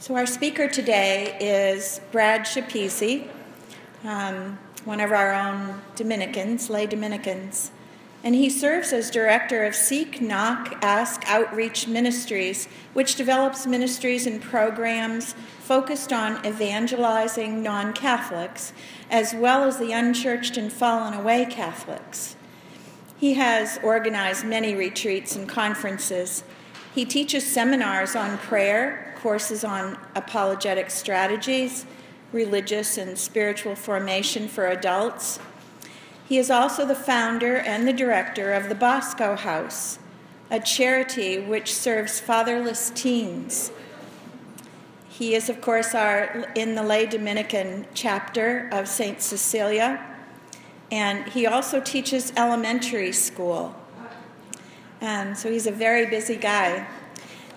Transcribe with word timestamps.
So, 0.00 0.16
our 0.16 0.24
speaker 0.24 0.66
today 0.66 1.36
is 1.38 2.00
Brad 2.10 2.46
Schepisi, 2.46 3.28
um, 4.02 4.58
one 4.86 4.98
of 4.98 5.12
our 5.12 5.34
own 5.34 5.82
Dominicans, 5.94 6.70
lay 6.70 6.86
Dominicans. 6.86 7.70
And 8.24 8.34
he 8.34 8.48
serves 8.48 8.94
as 8.94 9.10
director 9.10 9.62
of 9.62 9.74
Seek, 9.74 10.22
Knock, 10.22 10.78
Ask 10.80 11.22
Outreach 11.26 11.86
Ministries, 11.86 12.66
which 12.94 13.14
develops 13.14 13.66
ministries 13.66 14.26
and 14.26 14.40
programs 14.40 15.34
focused 15.58 16.14
on 16.14 16.46
evangelizing 16.46 17.62
non 17.62 17.92
Catholics, 17.92 18.72
as 19.10 19.34
well 19.34 19.64
as 19.64 19.76
the 19.76 19.92
unchurched 19.92 20.56
and 20.56 20.72
fallen 20.72 21.12
away 21.12 21.44
Catholics. 21.44 22.36
He 23.18 23.34
has 23.34 23.78
organized 23.82 24.46
many 24.46 24.74
retreats 24.74 25.36
and 25.36 25.46
conferences. 25.46 26.42
He 26.94 27.04
teaches 27.04 27.46
seminars 27.46 28.16
on 28.16 28.38
prayer, 28.38 29.09
courses 29.20 29.64
on 29.64 29.98
apologetic 30.14 30.90
strategies, 30.90 31.84
religious 32.32 32.96
and 32.96 33.18
spiritual 33.18 33.74
formation 33.74 34.48
for 34.48 34.66
adults. 34.66 35.38
He 36.26 36.38
is 36.38 36.50
also 36.50 36.86
the 36.86 36.94
founder 36.94 37.56
and 37.56 37.86
the 37.86 37.92
director 37.92 38.52
of 38.52 38.68
the 38.68 38.74
Bosco 38.74 39.36
House, 39.36 39.98
a 40.50 40.60
charity 40.60 41.38
which 41.38 41.74
serves 41.74 42.20
fatherless 42.20 42.90
teens. 42.90 43.72
He 45.08 45.34
is, 45.34 45.50
of 45.50 45.60
course, 45.60 45.94
our, 45.94 46.50
in 46.54 46.76
the 46.76 46.82
lay 46.82 47.04
Dominican 47.04 47.86
chapter 47.92 48.70
of 48.72 48.88
St. 48.88 49.20
Cecilia, 49.20 50.06
and 50.90 51.26
he 51.28 51.46
also 51.46 51.80
teaches 51.80 52.32
elementary 52.36 53.12
school. 53.12 53.74
And 55.00 55.36
so 55.36 55.50
he's 55.50 55.66
a 55.66 55.72
very 55.72 56.06
busy 56.06 56.36
guy. 56.36 56.86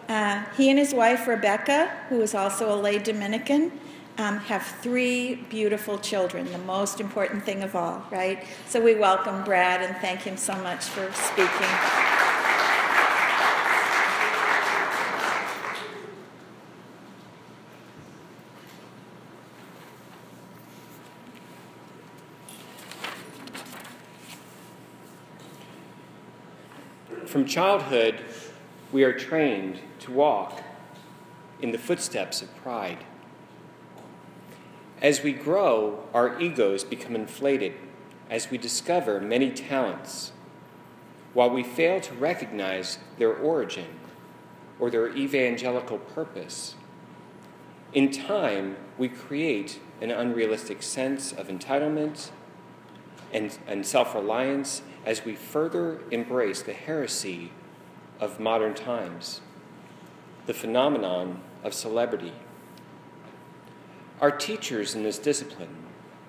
Uh, 0.10 0.44
he 0.58 0.70
and 0.70 0.78
his 0.78 0.94
wife, 0.94 1.28
Rebecca, 1.28 1.90
who 2.10 2.22
is 2.22 2.36
also 2.36 2.74
a 2.74 2.78
lay 2.80 3.00
Dominican, 3.00 3.72
um, 4.18 4.38
have 4.38 4.64
three 4.64 5.36
beautiful 5.50 5.98
children, 5.98 6.52
the 6.52 6.58
most 6.60 7.00
important 7.00 7.44
thing 7.44 7.64
of 7.64 7.76
all, 7.76 8.06
right? 8.12 8.46
So 8.68 8.82
we 8.82 8.96
welcome 8.96 9.44
Brad 9.44 9.82
and 9.82 9.96
thank 9.98 10.22
him 10.22 10.38
so 10.38 10.56
much 10.58 10.86
for 10.86 11.12
speaking. 11.14 11.50
From 27.26 27.46
childhood, 27.46 28.24
we 28.92 29.04
are 29.04 29.14
trained 29.14 29.80
to 30.04 30.12
walk 30.12 30.62
in 31.62 31.72
the 31.72 31.78
footsteps 31.78 32.42
of 32.42 32.54
pride. 32.58 33.00
As 35.02 35.24
we 35.24 35.32
grow, 35.32 36.04
our 36.14 36.40
egos 36.42 36.84
become 36.84 37.16
inflated 37.16 37.74
as 38.30 38.52
we 38.52 38.58
discover 38.58 39.22
many 39.22 39.50
talents, 39.50 40.34
while 41.34 41.50
we 41.50 41.64
fail 41.64 42.02
to 42.02 42.14
recognize 42.16 43.00
their 43.18 43.34
origin 43.34 43.88
or 44.78 44.90
their 44.90 45.08
evangelical 45.16 45.98
purpose. 45.98 46.76
In 47.94 48.12
time, 48.12 48.76
we 48.98 49.08
create 49.08 49.80
an 50.02 50.12
unrealistic 50.12 50.84
sense 50.84 51.32
of 51.32 51.48
entitlement 51.48 52.32
and, 53.32 53.58
and 53.68 53.86
self 53.86 54.14
reliance 54.14 54.82
as 55.06 55.24
we 55.24 55.36
further 55.36 56.00
embrace 56.12 56.62
the 56.62 56.74
heresy 56.74 57.52
of 58.20 58.40
modern 58.40 58.74
times 58.74 59.42
the 60.46 60.54
phenomenon 60.54 61.40
of 61.64 61.74
celebrity. 61.74 62.34
Our 64.20 64.32
teachers 64.32 64.94
in 64.94 65.04
this 65.04 65.18
discipline, 65.18 65.76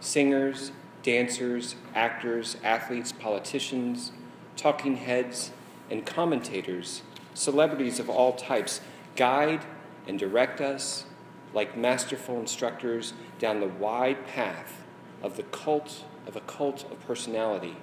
singers, 0.01 0.71
dancers, 1.03 1.75
actors, 1.95 2.57
athletes, 2.63 3.13
politicians, 3.13 4.13
talking 4.57 4.97
heads, 4.97 5.51
and 5.91 6.07
commentators, 6.07 7.03
celebrities 7.35 7.99
of 7.99 8.09
all 8.09 8.33
types, 8.35 8.81
guide 9.17 9.65
and 10.07 10.19
direct 10.19 10.61
us 10.61 11.07
like 11.53 11.77
masterful 11.77 12.39
instructors 12.39 13.15
down 13.39 13.61
the 13.61 13.67
wide 13.67 14.27
path 14.27 14.83
of 15.23 15.37
the 15.37 15.43
cult 15.45 16.05
of 16.27 16.37
a 16.37 16.41
cult 16.41 16.85
of 16.91 17.01
personality. 17.07 17.77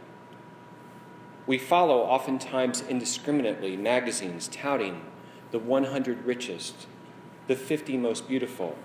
We 1.45 1.57
follow 1.57 1.99
oftentimes 1.99 2.81
indiscriminately 2.81 3.75
magazines 3.75 4.47
touting 4.47 5.01
the 5.51 5.59
100 5.59 6.25
richest, 6.25 6.87
the 7.47 7.55
50 7.55 7.97
most 7.97 8.27
beautiful, 8.27 8.77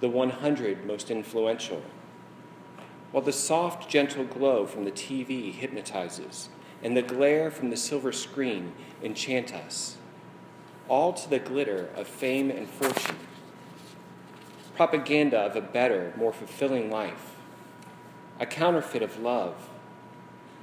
the 0.00 0.08
100 0.08 0.86
most 0.86 1.10
influential. 1.10 1.82
While 3.10 3.24
the 3.24 3.32
soft, 3.32 3.88
gentle 3.88 4.24
glow 4.24 4.66
from 4.66 4.84
the 4.84 4.92
TV 4.92 5.52
hypnotizes, 5.52 6.50
and 6.82 6.96
the 6.96 7.02
glare 7.02 7.50
from 7.50 7.70
the 7.70 7.76
silver 7.76 8.12
screen 8.12 8.72
enchant 9.02 9.54
us, 9.54 9.96
all 10.88 11.12
to 11.12 11.28
the 11.28 11.38
glitter 11.38 11.88
of 11.96 12.06
fame 12.06 12.50
and 12.50 12.68
fortune, 12.68 13.16
propaganda 14.76 15.38
of 15.38 15.56
a 15.56 15.60
better, 15.60 16.12
more 16.16 16.32
fulfilling 16.32 16.90
life, 16.90 17.34
a 18.38 18.46
counterfeit 18.46 19.02
of 19.02 19.18
love, 19.18 19.68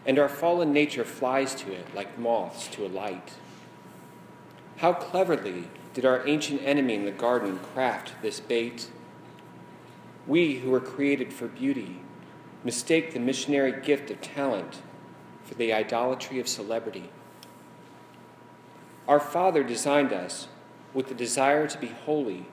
and 0.05 0.19
our 0.19 0.29
fallen 0.29 0.71
nature 0.71 1.03
flies 1.03 1.55
to 1.55 1.73
it 1.73 1.93
like 1.95 2.17
moths 2.17 2.67
to 2.67 2.85
a 2.85 2.87
light. 2.87 3.33
How 4.77 4.93
cleverly 4.93 5.69
did 5.93 6.05
our 6.05 6.27
ancient 6.27 6.61
enemy 6.63 6.95
in 6.95 7.05
the 7.05 7.11
garden 7.11 7.59
craft 7.59 8.13
this 8.21 8.39
bait? 8.39 8.89
We 10.27 10.55
who 10.55 10.71
were 10.71 10.81
created 10.81 11.31
for 11.31 11.47
beauty 11.47 12.01
mistake 12.65 13.13
the 13.13 13.19
missionary 13.19 13.79
gift 13.79 14.09
of 14.09 14.19
talent 14.21 14.81
for 15.43 15.53
the 15.53 15.71
idolatry 15.71 16.39
of 16.39 16.47
celebrity. 16.47 17.11
Our 19.07 19.19
Father 19.19 19.63
designed 19.63 20.11
us 20.11 20.47
with 20.91 21.07
the 21.07 21.13
desire 21.13 21.67
to 21.67 21.77
be 21.77 21.89
holy. 22.05 22.47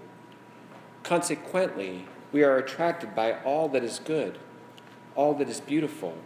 Consequently, 1.02 2.04
we 2.30 2.44
are 2.44 2.58
attracted 2.58 3.14
by 3.14 3.40
all 3.42 3.68
that 3.70 3.82
is 3.82 3.98
good, 3.98 4.38
all 5.16 5.32
that 5.34 5.48
is 5.48 5.60
beautiful, 5.60 6.18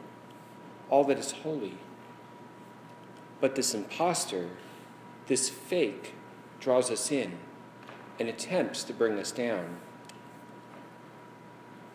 all 0.90 1.04
that 1.04 1.18
is 1.18 1.30
holy. 1.30 1.78
But 3.40 3.54
this 3.54 3.72
impostor 3.72 4.48
this 5.26 5.48
fake 5.48 6.14
draws 6.60 6.90
us 6.90 7.10
in 7.10 7.32
and 8.18 8.28
attempts 8.28 8.84
to 8.84 8.92
bring 8.92 9.18
us 9.18 9.32
down. 9.32 9.76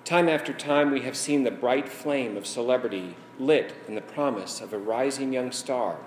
Time 0.03 0.27
after 0.27 0.51
time, 0.51 0.91
we 0.91 1.01
have 1.01 1.15
seen 1.15 1.43
the 1.43 1.51
bright 1.51 1.87
flame 1.87 2.35
of 2.35 2.45
celebrity 2.45 3.15
lit 3.39 3.73
in 3.87 3.95
the 3.95 4.01
promise 4.01 4.59
of 4.59 4.73
a 4.73 4.77
rising 4.77 5.31
young 5.31 5.51
star 5.51 5.97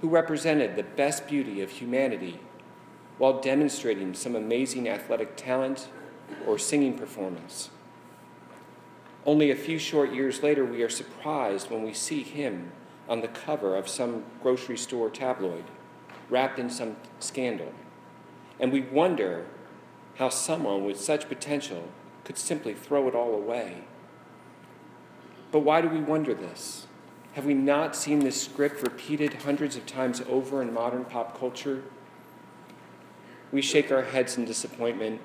who 0.00 0.08
represented 0.08 0.76
the 0.76 0.82
best 0.82 1.26
beauty 1.26 1.60
of 1.60 1.70
humanity 1.70 2.38
while 3.18 3.40
demonstrating 3.40 4.14
some 4.14 4.36
amazing 4.36 4.88
athletic 4.88 5.36
talent 5.36 5.88
or 6.46 6.58
singing 6.58 6.96
performance. 6.96 7.70
Only 9.26 9.50
a 9.50 9.56
few 9.56 9.78
short 9.78 10.12
years 10.12 10.42
later, 10.42 10.64
we 10.64 10.82
are 10.82 10.88
surprised 10.88 11.70
when 11.70 11.82
we 11.82 11.92
see 11.92 12.22
him 12.22 12.70
on 13.08 13.20
the 13.20 13.28
cover 13.28 13.74
of 13.74 13.88
some 13.88 14.22
grocery 14.42 14.76
store 14.76 15.10
tabloid 15.10 15.64
wrapped 16.30 16.58
in 16.58 16.70
some 16.70 16.96
scandal. 17.20 17.72
And 18.60 18.72
we 18.72 18.80
wonder 18.80 19.46
how 20.16 20.28
someone 20.28 20.84
with 20.84 21.00
such 21.00 21.28
potential 21.28 21.88
could 22.24 22.38
simply 22.38 22.74
throw 22.74 23.08
it 23.08 23.14
all 23.14 23.34
away. 23.34 23.84
But 25.50 25.60
why 25.60 25.80
do 25.80 25.88
we 25.88 26.00
wonder 26.00 26.34
this? 26.34 26.86
Have 27.34 27.46
we 27.46 27.54
not 27.54 27.94
seen 27.94 28.20
this 28.20 28.40
script 28.42 28.82
repeated 28.82 29.32
hundreds 29.32 29.76
of 29.76 29.86
times 29.86 30.20
over 30.28 30.60
in 30.60 30.74
modern 30.74 31.04
pop 31.04 31.38
culture? 31.38 31.84
We 33.52 33.62
shake 33.62 33.90
our 33.92 34.02
heads 34.02 34.36
in 34.36 34.44
disappointment 34.44 35.20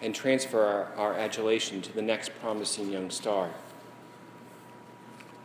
and 0.00 0.14
transfer 0.14 0.64
our, 0.64 0.94
our 0.96 1.14
adulation 1.14 1.82
to 1.82 1.92
the 1.92 2.02
next 2.02 2.32
promising 2.40 2.90
young 2.90 3.10
star. 3.10 3.50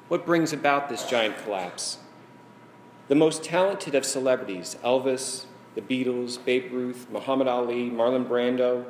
What 0.07 0.25
brings 0.25 0.53
about 0.53 0.89
this 0.89 1.05
giant 1.05 1.37
collapse? 1.43 1.97
The 3.07 3.15
most 3.15 3.43
talented 3.43 3.95
of 3.95 4.05
celebrities, 4.05 4.77
Elvis, 4.83 5.45
the 5.75 5.81
Beatles, 5.81 6.43
Babe 6.43 6.71
Ruth, 6.71 7.07
Muhammad 7.11 7.47
Ali, 7.47 7.89
Marlon 7.89 8.25
Brando, 8.25 8.85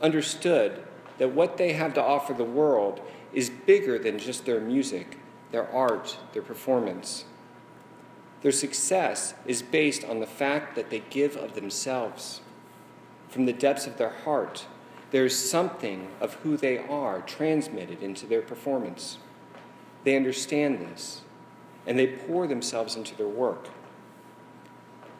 understood 0.00 0.82
that 1.18 1.32
what 1.32 1.58
they 1.58 1.74
have 1.74 1.94
to 1.94 2.02
offer 2.02 2.32
the 2.32 2.44
world 2.44 3.00
is 3.32 3.50
bigger 3.50 3.98
than 3.98 4.18
just 4.18 4.46
their 4.46 4.60
music, 4.60 5.18
their 5.50 5.68
art, 5.70 6.18
their 6.32 6.42
performance. 6.42 7.24
Their 8.40 8.52
success 8.52 9.34
is 9.46 9.62
based 9.62 10.04
on 10.04 10.20
the 10.20 10.26
fact 10.26 10.74
that 10.74 10.90
they 10.90 11.02
give 11.10 11.36
of 11.36 11.54
themselves. 11.54 12.40
From 13.28 13.46
the 13.46 13.52
depths 13.52 13.86
of 13.86 13.98
their 13.98 14.10
heart, 14.10 14.66
there 15.10 15.24
is 15.24 15.50
something 15.50 16.08
of 16.20 16.34
who 16.36 16.56
they 16.56 16.78
are 16.78 17.20
transmitted 17.20 18.02
into 18.02 18.26
their 18.26 18.42
performance. 18.42 19.18
They 20.04 20.16
understand 20.16 20.80
this 20.80 21.22
and 21.86 21.98
they 21.98 22.06
pour 22.06 22.46
themselves 22.46 22.96
into 22.96 23.16
their 23.16 23.28
work. 23.28 23.68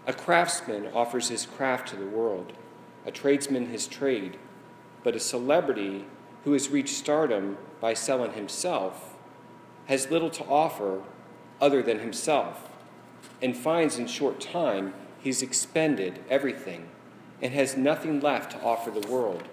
A 0.06 0.12
craftsman 0.12 0.88
offers 0.94 1.28
his 1.28 1.46
craft 1.46 1.88
to 1.88 1.96
the 1.96 2.06
world, 2.06 2.52
a 3.06 3.10
tradesman 3.10 3.66
his 3.66 3.86
trade, 3.86 4.36
but 5.02 5.16
a 5.16 5.20
celebrity 5.20 6.06
who 6.44 6.52
has 6.52 6.68
reached 6.68 6.94
stardom 6.94 7.56
by 7.80 7.94
selling 7.94 8.32
himself 8.32 9.16
has 9.86 10.10
little 10.10 10.30
to 10.30 10.44
offer 10.44 11.02
other 11.60 11.82
than 11.82 12.00
himself 12.00 12.68
and 13.40 13.56
finds 13.56 13.98
in 13.98 14.06
short 14.06 14.40
time 14.40 14.94
he's 15.20 15.42
expended 15.42 16.20
everything 16.28 16.88
and 17.40 17.52
has 17.52 17.76
nothing 17.76 18.20
left 18.20 18.52
to 18.52 18.62
offer 18.62 18.90
the 18.90 19.06
world. 19.08 19.44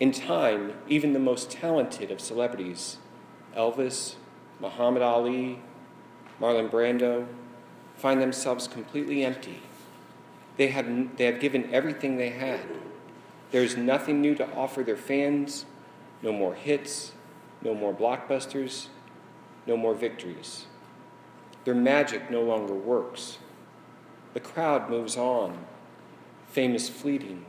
In 0.00 0.12
time, 0.12 0.74
even 0.88 1.12
the 1.12 1.18
most 1.18 1.50
talented 1.50 2.10
of 2.10 2.20
celebrities, 2.20 2.98
Elvis, 3.56 4.16
Muhammad 4.60 5.02
Ali, 5.02 5.58
Marlon 6.40 6.70
Brando, 6.70 7.26
find 7.96 8.20
themselves 8.20 8.68
completely 8.68 9.24
empty. 9.24 9.62
They 10.56 10.68
have, 10.68 11.16
they 11.16 11.24
have 11.24 11.40
given 11.40 11.72
everything 11.72 12.16
they 12.16 12.30
had. 12.30 12.60
There 13.50 13.62
is 13.62 13.76
nothing 13.76 14.20
new 14.20 14.34
to 14.36 14.52
offer 14.54 14.82
their 14.82 14.96
fans, 14.96 15.64
no 16.22 16.32
more 16.32 16.54
hits, 16.54 17.12
no 17.62 17.74
more 17.74 17.94
blockbusters, 17.94 18.88
no 19.66 19.76
more 19.76 19.94
victories. 19.94 20.66
Their 21.64 21.74
magic 21.74 22.30
no 22.30 22.42
longer 22.42 22.74
works. 22.74 23.38
The 24.34 24.40
crowd 24.40 24.90
moves 24.90 25.16
on. 25.16 25.64
Fame 26.48 26.74
is 26.74 26.88
fleeting. 26.88 27.44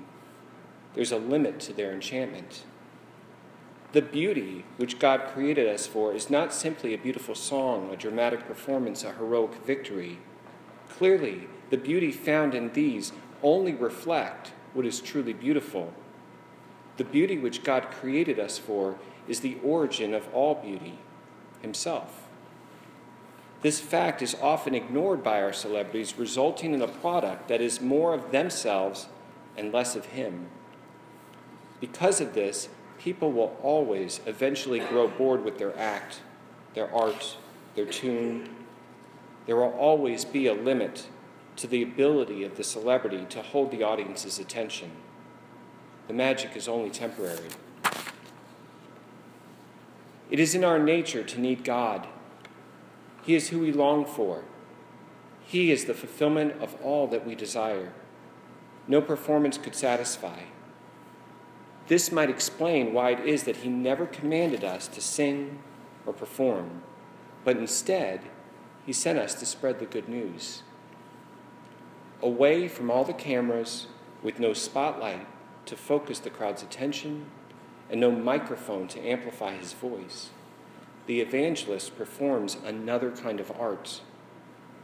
There's 0.94 1.12
a 1.12 1.18
limit 1.18 1.60
to 1.62 1.74
their 1.74 1.92
enchantment. 1.92 2.64
The 3.96 4.02
beauty 4.02 4.66
which 4.76 5.00
God 5.00 5.22
created 5.34 5.70
us 5.70 5.88
for 5.88 6.14
is 6.14 6.30
not 6.30 6.52
simply 6.52 6.94
a 6.94 6.98
beautiful 6.98 7.34
song, 7.34 7.94
a 7.94 7.96
dramatic 7.96 8.46
performance, 8.46 9.06
a 9.06 9.14
heroic 9.14 9.56
victory. 9.66 10.20
Clearly, 10.90 11.48
the 11.70 11.78
beauty 11.78 12.12
found 12.12 12.54
in 12.54 12.74
these 12.74 13.14
only 13.42 13.74
reflect 13.74 14.52
what 14.74 14.86
is 14.86 15.00
truly 15.00 15.32
beautiful. 15.32 15.94
The 16.98 17.06
beauty 17.06 17.38
which 17.38 17.64
God 17.64 17.90
created 17.90 18.38
us 18.38 18.58
for 18.58 18.98
is 19.30 19.40
the 19.40 19.56
origin 19.64 20.14
of 20.14 20.28
all 20.34 20.56
beauty, 20.56 21.00
Himself. 21.62 22.28
This 23.62 23.80
fact 23.80 24.22
is 24.22 24.36
often 24.42 24.76
ignored 24.76 25.24
by 25.24 25.42
our 25.42 25.54
celebrities, 25.54 26.18
resulting 26.18 26.74
in 26.74 26.82
a 26.82 26.90
product 26.90 27.48
that 27.48 27.62
is 27.62 27.80
more 27.80 28.14
of 28.14 28.32
themselves 28.32 29.08
and 29.56 29.72
less 29.72 29.96
of 29.96 30.08
Him. 30.08 30.48
Because 31.80 32.20
of 32.20 32.34
this, 32.34 32.68
people 33.00 33.32
will 33.32 33.58
always 33.62 34.22
eventually 34.26 34.80
grow 34.80 35.08
bored 35.08 35.44
with 35.44 35.58
their 35.58 35.78
act, 35.78 36.22
their 36.74 36.94
art, 36.94 37.38
their 37.76 37.86
tune. 37.86 38.50
There 39.46 39.56
will 39.56 39.74
always 39.74 40.26
be 40.26 40.48
a 40.48 40.54
limit 40.54 41.08
to 41.58 41.68
the 41.68 41.84
ability 41.84 42.44
of 42.44 42.58
the 42.58 42.64
celebrity 42.64 43.26
to 43.30 43.42
hold 43.42 43.72
the 43.72 43.84
audience's 43.84 44.40
attention. 44.40 44.92
The 46.08 46.14
magic 46.14 46.56
is 46.56 46.68
only 46.68 46.90
temporary. 46.90 47.50
It 50.30 50.40
is 50.40 50.56
in 50.56 50.64
our 50.64 50.80
nature 50.80 51.24
to 51.24 51.40
need 51.40 51.64
God. 51.64 52.08
He 53.24 53.36
is 53.36 53.50
who 53.50 53.60
we 53.60 53.72
long 53.72 54.06
for. 54.06 54.44
He 55.46 55.72
is 55.72 55.86
the 55.86 55.94
fulfillment 55.94 56.62
of 56.62 56.76
all 56.82 57.08
that 57.08 57.26
we 57.26 57.36
desire. 57.36 57.94
No 58.88 59.02
performance 59.02 59.58
could 59.58 59.76
satisfy. 59.76 60.42
This 61.88 62.12
might 62.12 62.30
explain 62.30 62.94
why 62.94 63.12
it 63.12 63.28
is 63.28 63.44
that 63.44 63.58
He 63.58 63.70
never 63.70 64.06
commanded 64.06 64.64
us 64.64 64.88
to 64.90 65.02
sing 65.02 65.60
or 66.06 66.14
perform, 66.14 66.82
but 67.44 67.58
instead, 67.58 68.22
He 68.86 68.94
sent 68.94 69.20
us 69.20 69.36
to 69.36 69.46
spread 69.46 69.80
the 69.80 69.86
good 69.86 70.10
news. 70.10 70.64
Away 72.22 72.68
from 72.68 72.90
all 72.90 73.04
the 73.04 73.14
cameras, 73.14 73.88
with 74.24 74.40
no 74.40 74.54
spotlight 74.54 75.28
to 75.68 75.76
focus 75.76 76.20
the 76.20 76.30
crowd's 76.30 76.64
attention, 76.64 77.28
and 77.90 78.00
no 78.00 78.12
microphone 78.12 78.88
to 78.88 79.00
amplify 79.08 79.56
his 79.56 79.74
voice, 79.74 80.30
the 81.08 81.22
evangelist 81.22 81.96
performs 81.98 82.58
another 82.66 83.12
kind 83.12 83.40
of 83.40 83.52
art, 83.60 84.02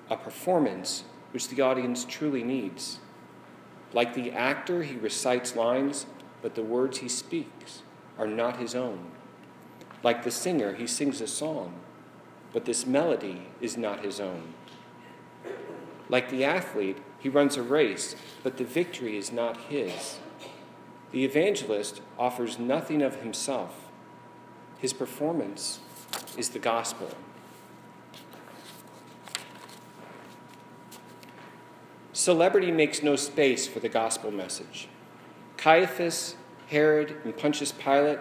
a 0.10 0.18
performance 0.18 1.04
which 1.32 1.48
the 1.48 1.62
audience 1.62 2.06
truly 2.06 2.44
needs. 2.44 3.00
Like 3.94 4.14
the 4.14 4.32
actor, 4.32 4.84
he 4.84 4.96
recites 4.96 5.56
lines, 5.56 6.06
but 6.42 6.56
the 6.56 6.64
words 6.64 7.00
he 7.00 7.10
speaks 7.10 7.82
are 8.18 8.28
not 8.28 8.58
his 8.58 8.76
own. 8.76 9.12
Like 10.04 10.24
the 10.24 10.32
singer, 10.32 10.74
he 10.74 10.88
sings 10.88 11.22
a 11.22 11.28
song, 11.28 11.76
but 12.54 12.66
this 12.66 12.86
melody 12.86 13.48
is 13.60 13.78
not 13.78 14.04
his 14.04 14.20
own. 14.20 14.54
Like 16.10 16.30
the 16.30 16.44
athlete, 16.44 16.98
he 17.20 17.30
runs 17.30 17.56
a 17.56 17.64
race, 17.64 18.16
but 18.44 18.58
the 18.58 18.66
victory 18.66 19.18
is 19.18 19.32
not 19.32 19.58
his. 19.70 20.18
The 21.12 21.24
evangelist 21.24 22.02
offers 22.18 22.58
nothing 22.58 23.02
of 23.02 23.22
himself. 23.22 23.90
His 24.80 24.94
performance 24.94 25.80
is 26.38 26.50
the 26.50 26.60
gospel. 26.60 27.12
Celebrity 32.14 32.72
makes 32.72 33.02
no 33.02 33.16
space 33.16 33.68
for 33.68 33.80
the 33.80 33.90
gospel 33.90 34.32
message. 34.32 34.88
Caiaphas, 35.62 36.36
Herod, 36.70 37.18
and 37.24 37.38
Pontius 37.38 37.72
Pilate 37.72 38.18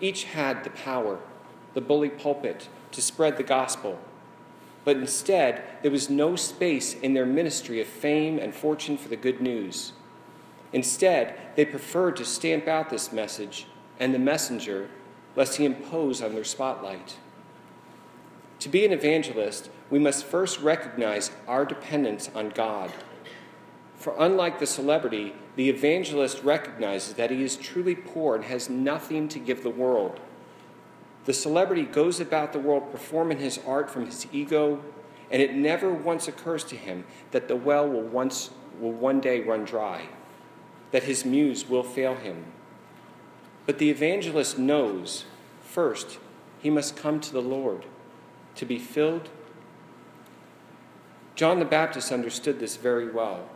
each 0.00 0.24
had 0.24 0.64
the 0.64 0.70
power, 0.70 1.20
the 1.72 1.80
bully 1.80 2.08
pulpit, 2.08 2.68
to 2.90 3.00
spread 3.00 3.36
the 3.36 3.44
gospel. 3.44 4.00
But 4.84 4.96
instead, 4.96 5.62
there 5.82 5.92
was 5.92 6.10
no 6.10 6.34
space 6.34 6.92
in 6.94 7.14
their 7.14 7.26
ministry 7.26 7.80
of 7.80 7.86
fame 7.86 8.40
and 8.40 8.52
fortune 8.52 8.98
for 8.98 9.08
the 9.08 9.16
good 9.16 9.40
news. 9.40 9.92
Instead, 10.72 11.38
they 11.54 11.64
preferred 11.64 12.16
to 12.16 12.24
stamp 12.24 12.66
out 12.66 12.90
this 12.90 13.12
message 13.12 13.68
and 14.00 14.12
the 14.12 14.18
messenger, 14.18 14.88
lest 15.36 15.58
he 15.58 15.64
impose 15.64 16.20
on 16.20 16.34
their 16.34 16.42
spotlight. 16.42 17.18
To 18.58 18.68
be 18.68 18.84
an 18.84 18.92
evangelist, 18.92 19.70
we 19.90 20.00
must 20.00 20.24
first 20.24 20.58
recognize 20.58 21.30
our 21.46 21.64
dependence 21.64 22.30
on 22.34 22.48
God. 22.48 22.90
For 24.04 24.14
unlike 24.18 24.58
the 24.58 24.66
celebrity, 24.66 25.32
the 25.56 25.70
evangelist 25.70 26.44
recognizes 26.44 27.14
that 27.14 27.30
he 27.30 27.42
is 27.42 27.56
truly 27.56 27.94
poor 27.94 28.34
and 28.34 28.44
has 28.44 28.68
nothing 28.68 29.28
to 29.28 29.38
give 29.38 29.62
the 29.62 29.70
world. 29.70 30.20
The 31.24 31.32
celebrity 31.32 31.84
goes 31.84 32.20
about 32.20 32.52
the 32.52 32.58
world 32.58 32.92
performing 32.92 33.38
his 33.38 33.58
art 33.66 33.88
from 33.88 34.04
his 34.04 34.26
ego, 34.30 34.84
and 35.30 35.40
it 35.40 35.54
never 35.54 35.90
once 35.90 36.28
occurs 36.28 36.64
to 36.64 36.76
him 36.76 37.04
that 37.30 37.48
the 37.48 37.56
well 37.56 37.88
will, 37.88 38.02
once, 38.02 38.50
will 38.78 38.92
one 38.92 39.22
day 39.22 39.40
run 39.40 39.64
dry 39.64 40.02
that 40.90 41.04
his 41.04 41.24
muse 41.24 41.66
will 41.66 41.82
fail 41.82 42.14
him. 42.14 42.44
But 43.64 43.78
the 43.78 43.88
evangelist 43.88 44.58
knows 44.58 45.24
first 45.62 46.18
he 46.60 46.68
must 46.68 46.94
come 46.94 47.20
to 47.20 47.32
the 47.32 47.40
Lord 47.40 47.86
to 48.56 48.66
be 48.66 48.78
filled. 48.78 49.30
John 51.36 51.58
the 51.58 51.64
Baptist 51.64 52.12
understood 52.12 52.60
this 52.60 52.76
very 52.76 53.10
well. 53.10 53.48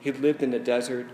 He 0.00 0.10
lived 0.10 0.42
in 0.42 0.50
the 0.50 0.58
desert, 0.58 1.08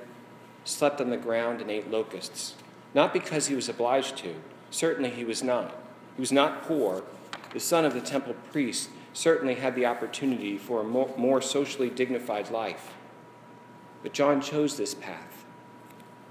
slept 0.65 1.01
on 1.01 1.11
the 1.11 1.17
ground, 1.17 1.61
and 1.61 1.71
ate 1.71 1.91
locusts. 1.91 2.55
Not 2.95 3.13
because 3.13 3.49
he 3.49 3.55
was 3.55 3.69
obliged 3.69 4.17
to, 4.19 4.35
certainly 4.71 5.11
he 5.11 5.25
was 5.25 5.43
not. 5.43 5.77
He 6.15 6.21
was 6.21 6.33
not 6.33 6.63
poor. 6.63 7.05
The 7.53 7.61
son 7.61 7.85
of 7.85 7.95
the 7.95 8.01
temple 8.01 8.35
priest 8.53 8.91
certainly 9.13 9.55
had 9.55 9.75
the 9.75 9.87
opportunity 9.87 10.57
for 10.59 10.81
a 10.81 10.85
more, 10.85 11.43
socially 11.43 11.91
dignified 11.91 12.51
life. 12.51 12.95
But 14.03 14.13
John 14.13 14.41
chose 14.41 14.77
this 14.77 14.95
path. 14.95 15.45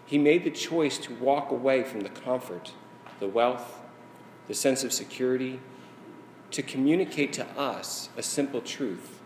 He 0.05 0.17
made 0.17 0.43
the 0.43 0.51
choice 0.51 0.97
to 0.99 1.15
walk 1.15 1.51
away 1.51 1.83
from 1.83 2.01
the 2.01 2.09
comfort, 2.09 2.73
the 3.19 3.27
wealth, 3.27 3.81
the 4.47 4.53
sense 4.53 4.83
of 4.83 4.93
security, 4.93 5.59
to 6.51 6.61
communicate 6.61 7.33
to 7.33 7.45
us 7.57 8.09
a 8.15 8.23
simple 8.23 8.61
truth. 8.61 9.19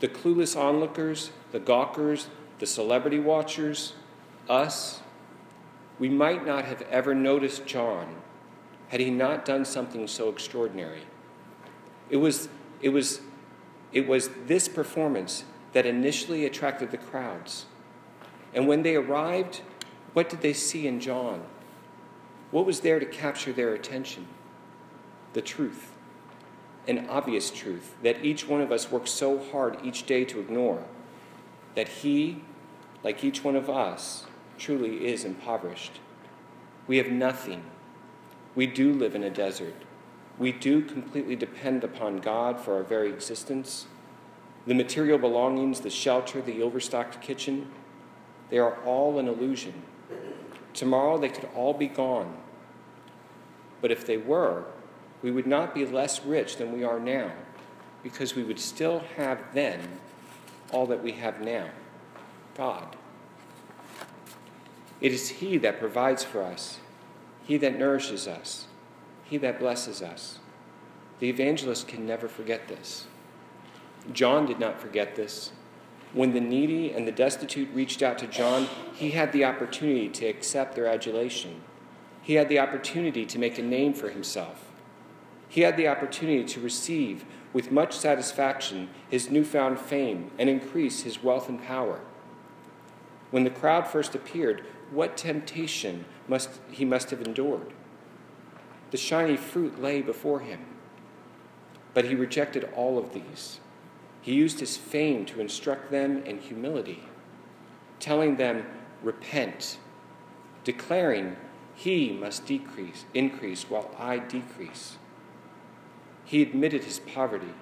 The 0.00 0.08
clueless 0.08 0.54
onlookers, 0.54 1.30
the 1.52 1.60
gawkers, 1.60 2.28
the 2.64 2.70
celebrity 2.70 3.18
watchers, 3.18 3.92
us, 4.48 5.02
we 5.98 6.08
might 6.08 6.46
not 6.46 6.64
have 6.64 6.80
ever 6.90 7.14
noticed 7.14 7.66
John 7.66 8.16
had 8.88 9.00
he 9.00 9.10
not 9.10 9.44
done 9.44 9.66
something 9.66 10.08
so 10.08 10.30
extraordinary. 10.30 11.02
It 12.08 12.16
was, 12.16 12.48
it 12.80 12.88
was, 12.88 13.20
it 13.92 14.08
was 14.08 14.30
this 14.46 14.66
performance 14.66 15.44
that 15.74 15.84
initially 15.84 16.46
attracted 16.46 16.90
the 16.90 16.96
crowds. 16.96 17.66
And 18.54 18.66
when 18.66 18.82
they 18.82 18.96
arrived, 18.96 19.60
what 20.14 20.30
did 20.30 20.40
they 20.40 20.54
see 20.54 20.86
in 20.86 21.00
John? 21.00 21.44
What 22.50 22.64
was 22.64 22.80
there 22.80 22.98
to 22.98 23.04
capture 23.04 23.52
their 23.52 23.74
attention? 23.74 24.26
The 25.34 25.42
truth, 25.42 25.92
an 26.88 27.10
obvious 27.10 27.50
truth 27.50 27.94
that 28.02 28.24
each 28.24 28.48
one 28.48 28.62
of 28.62 28.72
us 28.72 28.90
works 28.90 29.10
so 29.10 29.38
hard 29.52 29.76
each 29.84 30.06
day 30.06 30.24
to 30.24 30.40
ignore, 30.40 30.82
that 31.74 31.88
he, 31.88 32.42
like 33.04 33.22
each 33.22 33.44
one 33.44 33.54
of 33.54 33.68
us, 33.68 34.24
truly 34.58 35.06
is 35.06 35.24
impoverished. 35.24 36.00
We 36.86 36.96
have 36.96 37.08
nothing. 37.08 37.62
We 38.54 38.66
do 38.66 38.92
live 38.92 39.14
in 39.14 39.22
a 39.22 39.30
desert. 39.30 39.74
We 40.38 40.52
do 40.52 40.82
completely 40.82 41.36
depend 41.36 41.84
upon 41.84 42.18
God 42.18 42.58
for 42.58 42.74
our 42.74 42.82
very 42.82 43.10
existence. 43.10 43.86
The 44.66 44.74
material 44.74 45.18
belongings, 45.18 45.80
the 45.80 45.90
shelter, 45.90 46.40
the 46.40 46.62
overstocked 46.62 47.20
kitchen, 47.20 47.70
They 48.50 48.58
are 48.58 48.76
all 48.84 49.18
an 49.18 49.26
illusion. 49.26 49.82
Tomorrow 50.74 51.18
they 51.18 51.28
could 51.28 51.48
all 51.54 51.74
be 51.74 51.88
gone. 51.88 52.36
But 53.80 53.90
if 53.90 54.06
they 54.06 54.16
were, 54.16 54.64
we 55.22 55.30
would 55.30 55.46
not 55.46 55.74
be 55.74 55.86
less 55.86 56.24
rich 56.24 56.56
than 56.56 56.72
we 56.72 56.84
are 56.84 57.00
now, 57.00 57.32
because 58.02 58.34
we 58.34 58.42
would 58.42 58.60
still 58.60 59.00
have 59.16 59.38
then 59.54 59.80
all 60.72 60.86
that 60.86 61.02
we 61.02 61.12
have 61.12 61.40
now 61.40 61.68
God. 62.56 62.96
It 65.00 65.12
is 65.12 65.28
He 65.28 65.58
that 65.58 65.80
provides 65.80 66.24
for 66.24 66.42
us, 66.42 66.78
He 67.44 67.56
that 67.58 67.78
nourishes 67.78 68.26
us, 68.26 68.66
He 69.24 69.36
that 69.38 69.58
blesses 69.58 70.02
us. 70.02 70.38
The 71.20 71.28
evangelist 71.28 71.88
can 71.88 72.06
never 72.06 72.28
forget 72.28 72.68
this. 72.68 73.06
John 74.12 74.46
did 74.46 74.58
not 74.58 74.80
forget 74.80 75.16
this. 75.16 75.52
When 76.12 76.32
the 76.32 76.40
needy 76.40 76.92
and 76.92 77.08
the 77.08 77.12
destitute 77.12 77.68
reached 77.74 78.02
out 78.02 78.18
to 78.18 78.26
John, 78.26 78.68
he 78.94 79.10
had 79.10 79.32
the 79.32 79.44
opportunity 79.44 80.08
to 80.10 80.26
accept 80.26 80.74
their 80.74 80.86
adulation. 80.86 81.62
He 82.22 82.34
had 82.34 82.48
the 82.48 82.60
opportunity 82.60 83.26
to 83.26 83.38
make 83.38 83.58
a 83.58 83.62
name 83.62 83.94
for 83.94 84.10
himself. 84.10 84.70
He 85.48 85.62
had 85.62 85.76
the 85.76 85.88
opportunity 85.88 86.44
to 86.44 86.60
receive 86.60 87.24
with 87.52 87.72
much 87.72 87.96
satisfaction 87.96 88.90
his 89.08 89.30
newfound 89.30 89.78
fame 89.80 90.30
and 90.38 90.48
increase 90.48 91.02
his 91.02 91.22
wealth 91.22 91.48
and 91.48 91.62
power. 91.62 92.00
When 93.34 93.42
the 93.42 93.50
crowd 93.50 93.88
first 93.88 94.14
appeared, 94.14 94.64
what 94.92 95.16
temptation 95.16 96.04
must 96.28 96.50
he 96.70 96.84
must 96.84 97.10
have 97.10 97.20
endured? 97.20 97.72
The 98.92 98.96
shiny 98.96 99.36
fruit 99.36 99.82
lay 99.82 100.02
before 100.02 100.38
him. 100.38 100.60
But 101.94 102.04
he 102.04 102.14
rejected 102.14 102.70
all 102.76 102.96
of 102.96 103.12
these. 103.12 103.58
He 104.22 104.34
used 104.34 104.60
his 104.60 104.76
fame 104.76 105.26
to 105.26 105.40
instruct 105.40 105.90
them 105.90 106.22
in 106.22 106.38
humility, 106.38 107.08
telling 107.98 108.36
them, 108.36 108.66
Repent, 109.02 109.78
declaring, 110.62 111.34
He 111.74 112.12
must 112.12 112.46
decrease, 112.46 113.04
increase, 113.14 113.68
while 113.68 113.90
I 113.98 114.18
decrease. 114.18 114.96
He 116.24 116.40
admitted 116.40 116.84
his 116.84 117.00
poverty. 117.00 117.54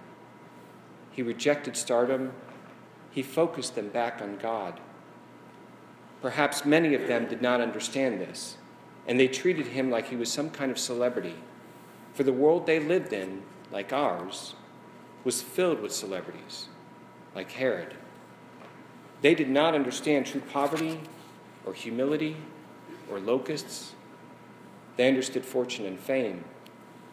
He 1.13 1.23
rejected 1.23 1.79
stardom. 1.79 2.35
He 3.11 3.23
focused 3.23 3.75
them 3.75 3.89
back 3.89 4.21
on 4.21 4.37
God. 4.37 4.79
Perhaps 6.23 6.65
many 6.65 6.95
of 6.95 7.09
them 7.09 7.27
did 7.27 7.43
not 7.43 7.61
understand 7.61 8.21
this, 8.21 8.57
and 9.09 9.19
they 9.19 9.27
treated 9.27 9.67
him 9.67 9.91
like 9.91 10.09
he 10.09 10.17
was 10.17 10.33
some 10.33 10.51
kind 10.51 10.71
of 10.71 10.79
celebrity. 10.79 11.35
For 12.15 12.23
the 12.23 12.33
world 12.33 12.65
they 12.65 12.79
lived 12.79 13.13
in, 13.13 13.43
like 13.73 13.93
ours, 13.93 14.55
was 15.25 15.43
filled 15.43 15.81
with 15.81 15.93
celebrities, 15.93 16.69
like 17.35 17.51
Herod. 17.51 17.95
They 19.21 19.35
did 19.35 19.49
not 19.49 19.75
understand 19.75 20.27
true 20.27 20.41
poverty 20.41 21.01
or 21.67 21.75
humility 21.75 22.37
or 23.11 23.19
locusts. 23.19 23.93
They 24.97 25.09
understood 25.09 25.45
fortune 25.45 25.87
and 25.87 25.99
fame. 25.99 26.45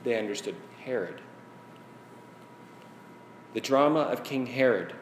They 0.04 0.18
understood 0.18 0.56
Herod. 0.84 1.22
The 3.54 3.62
drama 3.62 4.02
of 4.02 4.24
King 4.24 4.46
Herod, 4.48 4.94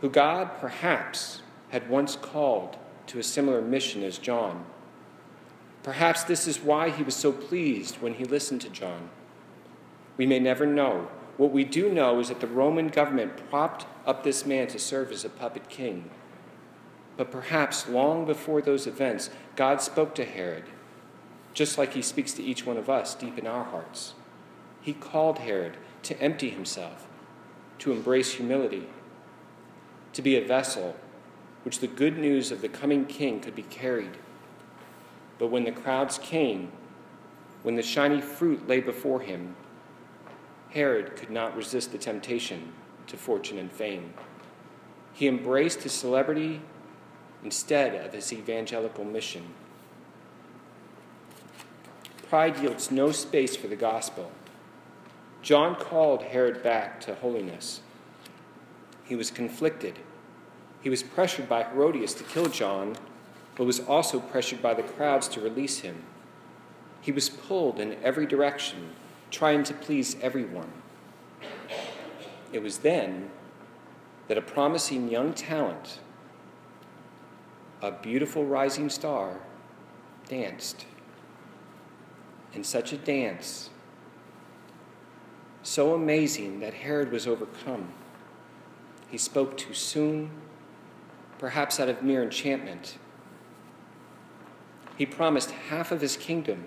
who 0.00 0.10
God 0.10 0.58
perhaps 0.58 1.41
had 1.72 1.88
once 1.88 2.16
called 2.16 2.76
to 3.08 3.18
a 3.18 3.22
similar 3.22 3.60
mission 3.60 4.04
as 4.04 4.18
John. 4.18 4.64
Perhaps 5.82 6.24
this 6.24 6.46
is 6.46 6.60
why 6.60 6.90
he 6.90 7.02
was 7.02 7.16
so 7.16 7.32
pleased 7.32 7.96
when 7.96 8.14
he 8.14 8.24
listened 8.24 8.60
to 8.60 8.70
John. 8.70 9.10
We 10.16 10.26
may 10.26 10.38
never 10.38 10.66
know 10.66 11.08
what 11.36 11.50
we 11.50 11.64
do 11.64 11.90
know 11.90 12.20
is 12.20 12.28
that 12.28 12.40
the 12.40 12.46
Roman 12.46 12.88
government 12.88 13.48
propped 13.48 13.86
up 14.06 14.22
this 14.22 14.44
man 14.44 14.66
to 14.68 14.78
serve 14.78 15.10
as 15.10 15.24
a 15.24 15.30
puppet 15.30 15.68
king. 15.68 16.10
But 17.16 17.30
perhaps 17.30 17.88
long 17.88 18.26
before 18.26 18.60
those 18.60 18.86
events, 18.86 19.30
God 19.56 19.80
spoke 19.80 20.14
to 20.16 20.24
Herod, 20.24 20.64
just 21.54 21.78
like 21.78 21.94
he 21.94 22.02
speaks 22.02 22.32
to 22.34 22.42
each 22.42 22.66
one 22.66 22.76
of 22.76 22.90
us 22.90 23.14
deep 23.14 23.38
in 23.38 23.46
our 23.46 23.64
hearts. 23.64 24.14
He 24.82 24.92
called 24.92 25.38
Herod 25.38 25.78
to 26.04 26.20
empty 26.20 26.50
himself, 26.50 27.06
to 27.78 27.92
embrace 27.92 28.34
humility, 28.34 28.88
to 30.12 30.22
be 30.22 30.36
a 30.36 30.46
vessel 30.46 30.96
which 31.64 31.78
the 31.78 31.86
good 31.86 32.18
news 32.18 32.50
of 32.50 32.60
the 32.60 32.68
coming 32.68 33.04
king 33.04 33.40
could 33.40 33.54
be 33.54 33.62
carried. 33.62 34.16
But 35.38 35.48
when 35.48 35.64
the 35.64 35.72
crowds 35.72 36.18
came, 36.18 36.72
when 37.62 37.76
the 37.76 37.82
shiny 37.82 38.20
fruit 38.20 38.66
lay 38.68 38.80
before 38.80 39.20
him, 39.20 39.54
Herod 40.70 41.16
could 41.16 41.30
not 41.30 41.56
resist 41.56 41.92
the 41.92 41.98
temptation 41.98 42.72
to 43.06 43.16
fortune 43.16 43.58
and 43.58 43.70
fame. 43.70 44.14
He 45.12 45.28
embraced 45.28 45.82
his 45.82 45.92
celebrity 45.92 46.62
instead 47.44 47.94
of 47.94 48.12
his 48.12 48.32
evangelical 48.32 49.04
mission. 49.04 49.54
Pride 52.28 52.58
yields 52.60 52.90
no 52.90 53.12
space 53.12 53.56
for 53.56 53.66
the 53.66 53.76
gospel. 53.76 54.32
John 55.42 55.74
called 55.74 56.22
Herod 56.22 56.62
back 56.62 57.00
to 57.02 57.14
holiness. 57.16 57.82
He 59.04 59.16
was 59.16 59.30
conflicted. 59.30 59.98
He 60.82 60.90
was 60.90 61.02
pressured 61.02 61.48
by 61.48 61.62
Herodias 61.62 62.14
to 62.14 62.24
kill 62.24 62.46
John, 62.46 62.96
but 63.54 63.64
was 63.64 63.80
also 63.80 64.20
pressured 64.20 64.60
by 64.60 64.74
the 64.74 64.82
crowds 64.82 65.28
to 65.28 65.40
release 65.40 65.78
him. 65.80 66.02
He 67.00 67.12
was 67.12 67.30
pulled 67.30 67.80
in 67.80 67.96
every 68.02 68.26
direction 68.26 68.90
trying 69.30 69.64
to 69.64 69.74
please 69.74 70.16
everyone. 70.20 70.70
It 72.52 72.62
was 72.62 72.78
then 72.78 73.30
that 74.28 74.36
a 74.36 74.42
promising 74.42 75.10
young 75.10 75.32
talent, 75.32 76.00
a 77.80 77.90
beautiful 77.90 78.44
rising 78.44 78.90
star, 78.90 79.40
danced. 80.28 80.86
And 82.54 82.66
such 82.66 82.92
a 82.92 82.98
dance, 82.98 83.70
so 85.62 85.94
amazing 85.94 86.60
that 86.60 86.74
Herod 86.74 87.10
was 87.10 87.26
overcome. 87.26 87.88
He 89.08 89.16
spoke 89.16 89.56
too 89.56 89.72
soon, 89.72 90.30
perhaps 91.42 91.80
out 91.80 91.88
of 91.88 92.04
mere 92.04 92.22
enchantment. 92.22 92.98
He 94.96 95.04
promised 95.04 95.50
half 95.50 95.90
of 95.90 96.00
his 96.00 96.16
kingdom 96.16 96.66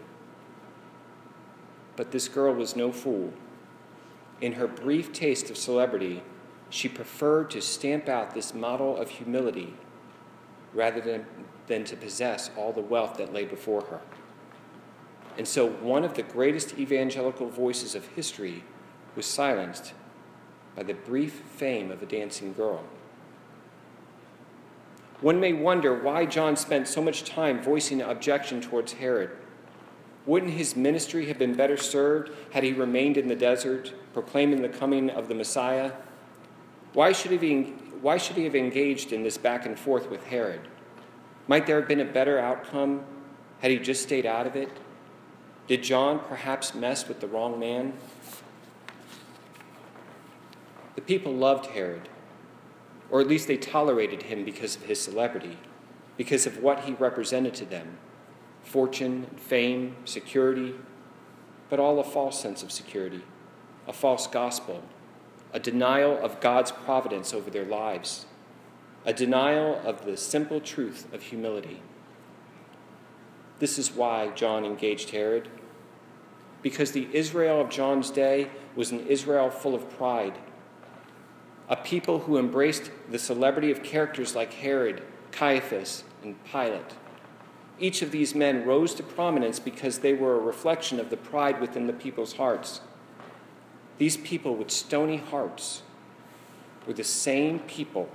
but 1.96 2.12
this 2.12 2.27
girl 2.27 2.53
was 2.53 2.75
no 2.75 2.91
fool. 2.91 3.32
In 4.41 4.51
her 4.53 4.67
brief 4.67 5.13
taste 5.13 5.50
of 5.50 5.55
celebrity, 5.55 6.24
she 6.70 6.89
preferred 6.89 7.50
to 7.51 7.62
stamp 7.62 8.10
out 8.10 8.34
this 8.34 8.53
model 8.53 8.98
of 8.98 9.12
humility 9.12 9.75
rather 10.74 11.00
than, 11.00 11.25
than 11.67 11.86
to 11.86 11.96
possess 11.96 12.50
all 12.58 12.74
the 12.74 12.82
wealth 12.82 13.15
that 13.15 13.32
lay 13.32 13.46
before 13.46 13.84
her. 13.84 14.01
And 15.38 15.48
so, 15.48 15.70
one 15.70 16.03
of 16.03 16.15
the 16.15 16.24
greatest 16.24 16.77
evangelical 16.77 17.48
voices 17.50 17.96
of 17.96 18.08
history 18.08 18.65
was 19.15 19.25
silenced 19.25 19.94
by 20.75 20.84
the 20.84 20.94
brief 20.94 21.44
fame 21.55 21.91
of 21.91 22.03
a 22.03 22.05
dancing 22.05 22.51
girl. 22.51 22.84
One 25.22 25.39
may 25.39 25.53
wonder 25.53 25.93
why 25.93 26.25
John 26.25 26.55
spent 26.55 26.88
so 26.88 27.01
much 27.01 27.24
time 27.24 27.62
voicing 27.62 28.01
objection 28.01 28.62
towards 28.62 28.93
Herod. 28.93 29.31
Wouldn't 30.25 30.53
his 30.53 30.75
ministry 30.75 31.27
have 31.27 31.38
been 31.38 31.55
better 31.55 31.77
served 31.77 32.31
had 32.51 32.63
he 32.63 32.74
remained 32.74 33.17
in 33.17 33.27
the 33.27 33.36
desert, 33.36 33.93
proclaiming 34.13 34.62
the 34.62 34.69
coming 34.69 35.10
of 35.10 35.27
the 35.27 35.36
Messiah? 35.36 35.93
Why 36.93 37.12
should 37.12 37.31
he, 37.31 37.63
why 38.01 38.17
should 38.17 38.36
he 38.36 38.43
have 38.43 38.55
engaged 38.55 39.13
in 39.13 39.24
this 39.24 39.38
back 39.38 39.65
and 39.65 39.77
forth 39.77 40.10
with 40.10 40.25
Herod? 40.25 40.62
Might 41.48 41.67
there 41.67 41.79
have 41.79 41.88
been 41.88 42.01
a 42.01 42.05
better 42.05 42.39
outcome 42.39 43.03
had 43.60 43.72
he 43.72 43.77
just 43.77 44.03
stayed 44.03 44.25
out 44.25 44.48
of 44.48 44.55
it? 44.55 44.69
Did 45.67 45.84
John 45.84 46.19
perhaps 46.19 46.74
mess 46.74 47.07
with 47.07 47.19
the 47.19 47.27
wrong 47.27 47.60
man? 47.60 47.93
The 50.95 51.01
people 51.01 51.34
loved 51.34 51.67
Herod, 51.67 52.10
or 53.15 53.22
at 53.22 53.29
least 53.29 53.48
they 53.48 53.55
tolerated 53.55 54.24
him 54.24 54.43
because 54.43 54.75
of 54.75 54.84
his 54.84 55.00
celebrity, 55.00 55.57
because 56.17 56.45
of 56.45 56.62
what 56.62 56.81
he 56.81 56.91
represented 56.95 57.53
to 57.53 57.63
them 57.63 57.98
fortune, 58.62 59.25
fame, 59.38 59.95
security, 60.03 60.75
but 61.69 61.79
all 61.79 61.98
a 61.98 62.03
false 62.03 62.38
sense 62.41 62.62
of 62.62 62.74
security, 62.74 63.22
a 63.88 63.93
false 63.93 64.27
gospel, 64.27 64.84
a 65.53 65.62
denial 65.62 66.17
of 66.17 66.41
God's 66.41 66.74
providence 66.74 67.34
over 67.34 67.50
their 67.50 67.63
lives, 67.63 68.25
a 69.05 69.13
denial 69.13 69.79
of 69.86 70.03
the 70.03 70.17
simple 70.17 70.60
truth 70.60 71.07
of 71.13 71.22
humility. 71.22 71.81
This 73.60 73.79
is 73.79 73.93
why 73.93 74.31
John 74.31 74.65
engaged 74.65 75.12
Herod, 75.12 75.48
because 76.62 76.91
the 76.91 77.07
Israel 77.13 77.62
of 77.62 77.69
John's 77.69 78.12
day 78.12 78.50
was 78.75 78.91
an 78.91 79.07
Israel 79.07 79.50
full 79.50 79.74
of 79.74 79.89
pride, 79.89 80.38
a 81.67 81.75
people 81.75 82.19
who 82.19 82.38
embraced 82.38 82.91
the 83.10 83.19
celebrity 83.19 83.72
of 83.72 83.84
characters 83.84 84.36
like 84.36 84.53
Herod, 84.53 85.01
Caiaphas, 85.31 86.03
and 86.24 86.36
Pilate. 86.43 86.93
Each 87.79 88.01
of 88.01 88.12
these 88.12 88.36
men 88.36 88.65
rose 88.65 88.93
to 88.95 89.03
prominence 89.03 89.60
because 89.60 90.00
they 90.00 90.13
were 90.13 90.36
a 90.36 90.39
reflection 90.39 91.00
of 91.00 91.10
the 91.10 91.17
pride 91.17 91.60
within 91.60 91.88
the 91.88 91.93
people's 91.93 92.34
hearts. 92.34 92.81
These 93.98 94.17
people 94.17 94.55
with 94.55 94.72
stony 94.72 95.17
hearts 95.17 95.81
were 96.86 96.93
the 96.93 97.03
same 97.03 97.60
people 97.60 98.10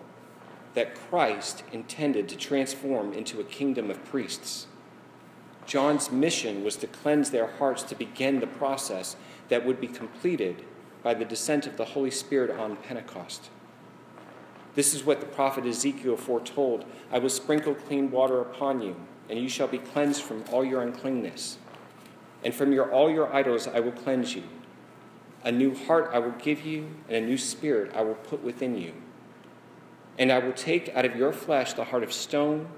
that 0.74 0.94
Christ 0.94 1.64
intended 1.72 2.28
to 2.28 2.36
transform 2.36 3.12
into 3.12 3.40
a 3.40 3.44
kingdom 3.44 3.90
of 3.90 4.04
priests. 4.04 4.66
John's 5.66 6.10
mission 6.10 6.64
was 6.64 6.76
to 6.76 6.86
cleanse 6.86 7.30
their 7.30 7.46
hearts 7.46 7.82
to 7.84 7.94
begin 7.94 8.40
the 8.40 8.46
process 8.46 9.16
that 9.48 9.66
would 9.66 9.80
be 9.80 9.88
completed 9.88 10.64
by 11.02 11.14
the 11.14 11.24
descent 11.24 11.66
of 11.66 11.76
the 11.76 11.84
Holy 11.84 12.10
Spirit 12.10 12.50
on 12.50 12.76
Pentecost. 12.76 13.50
This 14.74 14.94
is 14.94 15.04
what 15.04 15.20
the 15.20 15.26
prophet 15.26 15.66
Ezekiel 15.66 16.16
foretold 16.16 16.84
I 17.12 17.18
will 17.18 17.28
sprinkle 17.28 17.74
clean 17.74 18.10
water 18.10 18.40
upon 18.40 18.82
you, 18.82 18.96
and 19.28 19.38
you 19.38 19.48
shall 19.48 19.68
be 19.68 19.78
cleansed 19.78 20.22
from 20.22 20.44
all 20.52 20.64
your 20.64 20.82
uncleanness. 20.82 21.58
And 22.44 22.54
from 22.54 22.72
your, 22.72 22.90
all 22.90 23.10
your 23.10 23.34
idols 23.34 23.66
I 23.66 23.80
will 23.80 23.92
cleanse 23.92 24.34
you. 24.34 24.44
A 25.42 25.52
new 25.52 25.74
heart 25.74 26.10
I 26.12 26.18
will 26.18 26.32
give 26.32 26.64
you, 26.64 26.88
and 27.08 27.24
a 27.24 27.26
new 27.26 27.38
spirit 27.38 27.92
I 27.94 28.02
will 28.02 28.14
put 28.14 28.42
within 28.42 28.76
you. 28.76 28.92
And 30.18 30.30
I 30.30 30.38
will 30.38 30.52
take 30.52 30.90
out 30.90 31.04
of 31.04 31.16
your 31.16 31.32
flesh 31.32 31.72
the 31.72 31.84
heart 31.84 32.02
of 32.02 32.12
stone 32.12 32.68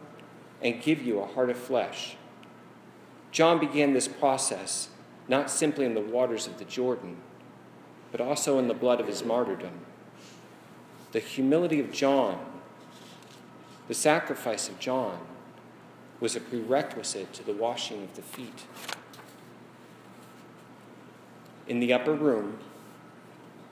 and 0.63 0.81
give 0.81 1.03
you 1.03 1.21
a 1.21 1.27
heart 1.27 1.51
of 1.51 1.57
flesh. 1.57 2.17
John 3.33 3.59
began 3.59 3.95
this 3.95 4.09
process 4.09 4.89
not 5.29 5.51
simply 5.51 5.85
in 5.85 5.95
the 5.95 6.01
waters 6.01 6.47
of 6.47 6.59
the 6.59 6.65
Jordan, 6.65 7.17
but 8.13 8.21
also 8.21 8.59
in 8.59 8.69
the 8.69 8.75
blood 8.75 9.01
of 9.01 9.09
his 9.09 9.25
martyrdom. 9.25 9.81
The 11.11 11.19
humility 11.19 11.81
of 11.81 11.91
John, 11.91 12.39
the 13.89 13.95
sacrifice 13.95 14.69
of 14.69 14.79
John, 14.79 15.19
was 16.21 16.37
a 16.37 16.41
prerequisite 16.41 17.33
to 17.33 17.43
the 17.43 17.53
washing 17.53 18.05
of 18.05 18.15
the 18.15 18.23
feet. 18.23 18.65
In 21.67 21.81
the 21.81 21.93
upper 21.93 22.15
room, 22.15 22.59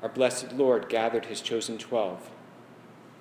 our 0.03 0.09
blessed 0.09 0.53
Lord 0.53 0.89
gathered 0.89 1.27
his 1.27 1.41
chosen 1.41 1.79
twelve 1.79 2.31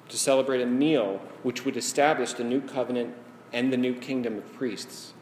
to 0.07 0.17
celebrate 0.17 0.61
a 0.61 0.65
meal 0.65 1.21
which 1.43 1.65
would 1.65 1.77
establish 1.77 2.33
the 2.33 2.43
new 2.43 2.61
covenant 2.61 3.13
and 3.53 3.71
the 3.71 3.77
new 3.77 3.93
kingdom 3.93 4.37
of 4.37 4.53
priests. 4.53 5.13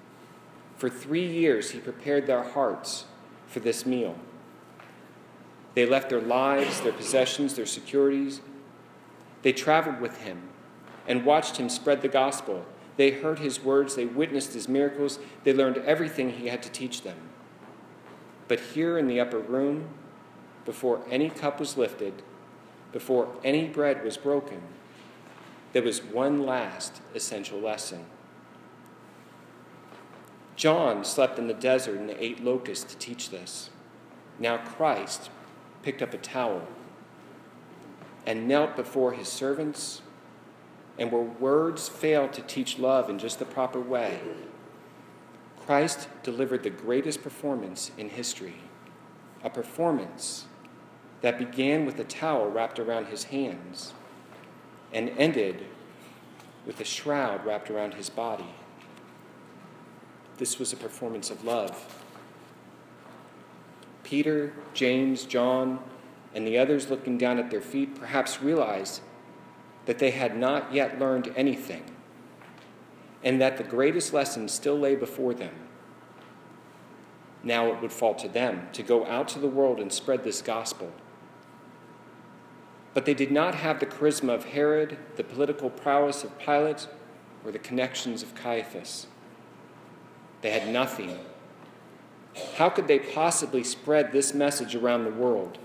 For 0.77 0.89
three 0.89 1.25
years, 1.25 1.72
he 1.72 1.80
prepared 1.80 2.27
their 2.27 2.44
hearts 2.44 3.06
for 3.48 3.60
this 3.60 3.86
meal. 3.86 4.16
They 5.78 5.86
left 5.86 6.10
their 6.10 6.22
lives, 6.22 6.82
their 6.82 6.92
possessions, 6.92 7.54
their 7.54 7.68
securities. 7.68 8.42
They 9.44 9.54
traveled 9.54 10.02
with 10.02 10.22
him 10.22 10.50
and 11.08 11.24
watched 11.24 11.58
him 11.58 11.70
spread 11.70 12.02
the 12.02 12.08
gospel. 12.08 12.66
They 12.96 13.12
heard 13.12 13.38
his 13.38 13.64
words, 13.64 13.94
they 13.94 14.08
witnessed 14.08 14.54
his 14.54 14.68
miracles, 14.68 15.20
they 15.44 15.54
learned 15.54 15.78
everything 15.78 16.32
he 16.32 16.48
had 16.48 16.64
to 16.64 16.72
teach 16.72 17.04
them. 17.04 17.18
But 18.48 18.60
here 18.60 18.98
in 18.98 19.06
the 19.06 19.20
upper 19.20 19.38
room, 19.38 19.90
before 20.66 21.04
any 21.12 21.30
cup 21.30 21.60
was 21.60 21.78
lifted, 21.78 22.24
before 22.92 23.30
any 23.44 23.68
bread 23.68 24.04
was 24.04 24.18
broken, 24.18 24.64
there 25.74 25.84
was 25.84 26.02
one 26.02 26.44
last 26.44 27.04
essential 27.14 27.60
lesson. 27.60 28.08
John 30.56 31.06
slept 31.06 31.38
in 31.38 31.46
the 31.46 31.54
desert 31.54 32.00
and 32.00 32.10
ate 32.10 32.44
locusts 32.44 32.92
to 32.92 32.98
teach 32.98 33.30
this. 33.30 33.70
Now 34.40 34.58
Christ 34.58 35.30
picked 35.84 36.02
up 36.02 36.14
a 36.14 36.18
towel 36.18 36.68
and 38.26 38.48
knelt 38.48 38.76
before 38.76 39.14
his 39.14 39.30
servants, 39.30 40.02
and 41.00 41.12
where 41.12 41.22
words 41.22 41.88
fail 41.88 42.28
to 42.28 42.42
teach 42.42 42.78
love 42.78 43.10
in 43.10 43.18
just 43.18 43.40
the 43.40 43.46
proper 43.46 43.80
way, 43.80 44.20
Christ 45.66 46.10
delivered 46.24 46.64
the 46.64 46.70
greatest 46.70 47.22
performance 47.22 47.92
in 47.98 48.10
history, 48.10 48.56
a 49.44 49.50
performance 49.50 50.46
that 51.22 51.38
began 51.38 51.86
with 51.86 52.00
a 52.00 52.04
towel 52.04 52.50
wrapped 52.50 52.80
around 52.80 53.08
his 53.08 53.26
hands 53.26 53.94
and 54.94 55.10
ended 55.18 55.66
with 56.66 56.80
a 56.80 56.86
shroud 56.86 57.46
wrapped 57.46 57.70
around 57.70 57.94
his 57.94 58.10
body. 58.10 58.54
This 60.38 60.60
was 60.60 60.74
a 60.74 60.78
performance 60.78 61.30
of 61.30 61.44
love. 61.44 62.04
Peter, 64.08 64.54
James, 64.74 65.26
John, 65.26 65.80
and 66.34 66.48
the 66.48 66.58
others 66.58 66.89
looking 66.89 67.17
down 67.17 67.39
at 67.39 67.52
their 67.52 67.60
feet 67.60 67.93
perhaps 67.93 68.41
realized 68.41 69.02
that 69.86 70.00
they 70.00 70.12
had 70.12 70.38
not 70.38 70.74
yet 70.74 70.98
learned 70.98 71.34
anything 71.36 71.84
and 73.22 73.41
that 73.41 73.58
the 73.58 73.65
greatest 73.65 74.13
lesson 74.13 74.48
still 74.48 74.80
lay 74.80 74.96
before 74.96 75.34
them. 75.34 75.54
Now 77.43 77.67
it 77.74 77.82
would 77.82 77.91
fall 77.91 78.15
to 78.15 78.30
them 78.30 78.70
to 78.72 78.82
go 78.82 79.06
out 79.06 79.28
to 79.30 79.39
the 79.39 79.48
world 79.48 79.78
and 79.78 79.91
spread 79.91 80.24
this 80.24 80.41
gospel. 80.41 80.93
But 82.93 83.04
they 83.04 83.13
did 83.13 83.32
not 83.32 83.56
have 83.56 83.82
the 83.82 83.86
charisma 83.86 84.34
of 84.34 84.46
Herod, 84.46 84.98
the 85.17 85.24
political 85.26 85.70
prowess 85.70 86.24
of 86.24 86.39
Pilate, 86.39 86.88
or 87.43 87.52
the 87.52 87.60
connections 87.60 88.24
of 88.24 88.36
Caiaphas. 88.36 89.08
They 90.41 90.52
had 90.52 90.72
nothing. 90.72 91.20
How 92.56 92.69
could 92.69 92.88
they 92.88 93.00
possibly 93.00 93.63
spread 93.63 94.12
this 94.12 94.34
message 94.34 94.76
around 94.76 95.04
the 95.04 95.12
world? 95.12 95.58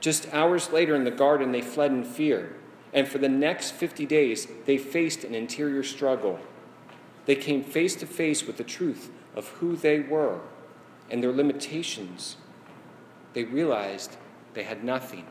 Just 0.00 0.32
hours 0.32 0.70
later 0.70 0.94
in 0.94 1.04
the 1.04 1.10
garden, 1.10 1.52
they 1.52 1.62
fled 1.62 1.90
in 1.90 2.04
fear 2.04 2.56
and 2.96 3.06
for 3.06 3.18
the 3.18 3.28
next 3.28 3.72
50 3.72 4.06
days, 4.06 4.48
they 4.64 4.78
faced 4.78 5.22
an 5.22 5.34
interior 5.34 5.82
struggle. 5.82 6.40
They 7.26 7.36
came 7.36 7.62
face 7.62 7.94
to 7.96 8.06
face 8.06 8.46
with 8.46 8.56
the 8.56 8.64
truth 8.64 9.10
of 9.34 9.48
who 9.48 9.76
they 9.76 10.00
were 10.00 10.40
and 11.10 11.22
their 11.22 11.32
limitations. 11.32 12.38
They 13.34 13.44
realized 13.44 14.16
they 14.54 14.62
had 14.62 14.82
nothing. 14.82 15.26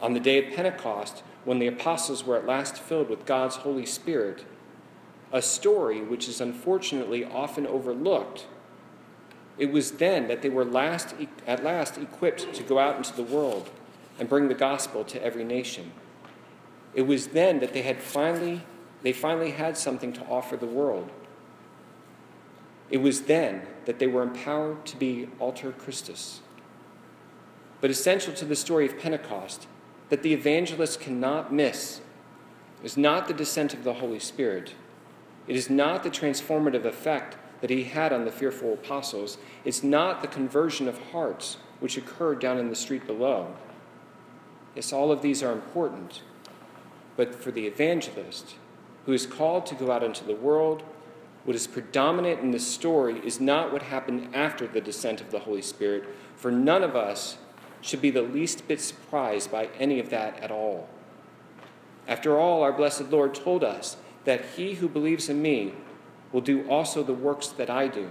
On 0.00 0.12
the 0.12 0.20
day 0.20 0.38
of 0.38 0.54
Pentecost, 0.54 1.24
when 1.44 1.58
the 1.58 1.66
apostles 1.66 2.22
were 2.22 2.36
at 2.36 2.46
last 2.46 2.76
filled 2.76 3.08
with 3.08 3.26
God's 3.26 3.56
Holy 3.56 3.86
Spirit, 3.86 4.44
a 5.36 5.42
story 5.42 6.00
which 6.00 6.28
is 6.28 6.40
unfortunately 6.40 7.22
often 7.22 7.66
overlooked. 7.66 8.46
It 9.58 9.70
was 9.70 9.92
then 9.92 10.28
that 10.28 10.40
they 10.40 10.48
were 10.48 10.64
last, 10.64 11.14
at 11.46 11.62
last 11.62 11.98
equipped 11.98 12.54
to 12.54 12.62
go 12.62 12.78
out 12.78 12.96
into 12.96 13.14
the 13.14 13.22
world 13.22 13.68
and 14.18 14.30
bring 14.30 14.48
the 14.48 14.54
gospel 14.54 15.04
to 15.04 15.22
every 15.22 15.44
nation. 15.44 15.92
It 16.94 17.02
was 17.02 17.28
then 17.28 17.60
that 17.60 17.74
they 17.74 17.82
had 17.82 18.00
finally 18.00 18.62
they 19.02 19.12
finally 19.12 19.50
had 19.50 19.76
something 19.76 20.12
to 20.14 20.24
offer 20.24 20.56
the 20.56 20.66
world. 20.66 21.12
It 22.88 22.96
was 22.96 23.22
then 23.22 23.62
that 23.84 23.98
they 23.98 24.06
were 24.06 24.22
empowered 24.22 24.86
to 24.86 24.96
be 24.96 25.28
alter 25.38 25.70
Christus. 25.70 26.40
But 27.82 27.90
essential 27.90 28.32
to 28.32 28.46
the 28.46 28.56
story 28.56 28.86
of 28.86 28.98
Pentecost 28.98 29.66
that 30.08 30.22
the 30.22 30.32
evangelist 30.32 30.98
cannot 30.98 31.52
miss 31.52 32.00
is 32.82 32.96
not 32.96 33.28
the 33.28 33.34
descent 33.34 33.74
of 33.74 33.84
the 33.84 33.94
Holy 33.94 34.18
Spirit. 34.18 34.74
It 35.46 35.56
is 35.56 35.70
not 35.70 36.02
the 36.02 36.10
transformative 36.10 36.84
effect 36.84 37.36
that 37.60 37.70
he 37.70 37.84
had 37.84 38.12
on 38.12 38.24
the 38.24 38.32
fearful 38.32 38.74
apostles. 38.74 39.38
It's 39.64 39.82
not 39.82 40.22
the 40.22 40.28
conversion 40.28 40.88
of 40.88 41.10
hearts 41.12 41.58
which 41.80 41.96
occurred 41.96 42.40
down 42.40 42.58
in 42.58 42.68
the 42.68 42.74
street 42.74 43.06
below. 43.06 43.54
Yes, 44.74 44.92
all 44.92 45.10
of 45.10 45.22
these 45.22 45.42
are 45.42 45.52
important. 45.52 46.22
But 47.16 47.34
for 47.34 47.50
the 47.50 47.66
evangelist, 47.66 48.56
who 49.06 49.12
is 49.12 49.26
called 49.26 49.66
to 49.66 49.74
go 49.74 49.90
out 49.90 50.02
into 50.02 50.24
the 50.24 50.34
world, 50.34 50.82
what 51.44 51.56
is 51.56 51.66
predominant 51.66 52.40
in 52.40 52.50
this 52.50 52.66
story 52.66 53.20
is 53.24 53.40
not 53.40 53.72
what 53.72 53.82
happened 53.82 54.34
after 54.34 54.66
the 54.66 54.80
descent 54.80 55.20
of 55.20 55.30
the 55.30 55.38
Holy 55.40 55.62
Spirit, 55.62 56.04
for 56.34 56.50
none 56.50 56.82
of 56.82 56.96
us 56.96 57.38
should 57.80 58.02
be 58.02 58.10
the 58.10 58.22
least 58.22 58.66
bit 58.66 58.80
surprised 58.80 59.50
by 59.50 59.68
any 59.78 60.00
of 60.00 60.10
that 60.10 60.38
at 60.40 60.50
all. 60.50 60.88
After 62.08 62.36
all, 62.38 62.62
our 62.62 62.72
blessed 62.72 63.10
Lord 63.10 63.34
told 63.34 63.62
us 63.62 63.96
that 64.26 64.44
he 64.56 64.74
who 64.74 64.88
believes 64.88 65.30
in 65.30 65.40
me 65.40 65.72
will 66.32 66.42
do 66.42 66.68
also 66.68 67.02
the 67.02 67.14
works 67.14 67.48
that 67.48 67.70
I 67.70 67.88
do, 67.88 68.10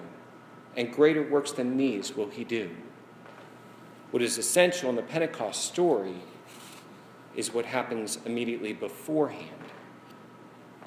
and 0.76 0.92
greater 0.92 1.22
works 1.22 1.52
than 1.52 1.78
these 1.78 2.16
will 2.16 2.30
he 2.30 2.44
do. 2.44 2.72
What 4.10 4.24
is 4.24 4.38
essential 4.38 4.90
in 4.90 4.96
the 4.96 5.04
Pentecost 5.04 5.64
story 5.64 6.16
is 7.36 7.54
what 7.54 7.66
happens 7.66 8.18
immediately 8.26 8.74
beforehand. 8.74 9.50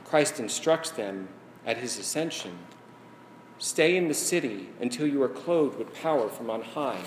Christ 0.04 0.40
instructs 0.40 0.90
them 0.90 1.28
at 1.64 1.76
his 1.76 1.98
ascension 1.98 2.58
stay 3.58 3.96
in 3.96 4.06
the 4.08 4.14
city 4.14 4.68
until 4.80 5.06
you 5.06 5.20
are 5.22 5.28
clothed 5.28 5.78
with 5.78 5.92
power 5.94 6.28
from 6.28 6.48
on 6.48 6.62
high. 6.62 7.00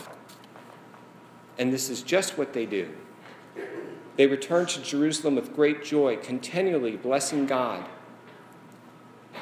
And 1.58 1.72
this 1.72 1.90
is 1.90 2.02
just 2.02 2.38
what 2.38 2.54
they 2.54 2.66
do. 2.66 2.90
They 4.18 4.28
return 4.28 4.66
to 4.68 4.82
Jerusalem 4.82 5.36
with 5.36 5.56
great 5.56 5.84
joy, 5.84 6.18
continually 6.18 6.98
blessing 6.98 7.46
God. 7.46 7.88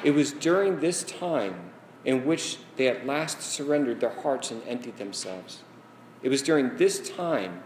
It 0.02 0.12
was 0.12 0.32
during 0.32 0.80
this 0.80 1.02
time 1.04 1.70
in 2.04 2.24
which 2.24 2.58
they 2.76 2.88
at 2.88 3.06
last 3.06 3.42
surrendered 3.42 4.00
their 4.00 4.20
hearts 4.20 4.50
and 4.50 4.62
emptied 4.66 4.96
themselves. 4.96 5.62
It 6.22 6.28
was 6.28 6.42
during 6.42 6.76
this 6.76 7.10
time 7.10 7.62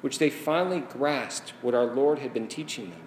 which 0.00 0.18
they 0.18 0.30
finally 0.30 0.80
grasped 0.80 1.52
what 1.62 1.74
our 1.74 1.86
Lord 1.86 2.18
had 2.18 2.34
been 2.34 2.48
teaching 2.48 2.90
them. 2.90 3.02